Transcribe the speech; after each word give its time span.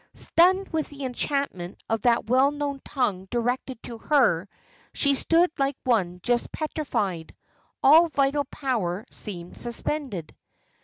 Stunned 0.15 0.67
with 0.69 0.87
the 0.89 1.05
enchantment 1.05 1.83
of 1.87 2.01
that 2.01 2.25
well 2.27 2.49
known 2.49 2.79
tongue 2.83 3.27
directed 3.29 3.83
to 3.83 3.99
her, 3.99 4.49
she 4.95 5.13
stood 5.13 5.51
like 5.59 5.77
one 5.83 6.19
just 6.23 6.51
petrified 6.51 7.35
all 7.83 8.07
vital 8.09 8.45
power 8.45 9.05
seemed 9.11 9.59
suspended. 9.59 10.35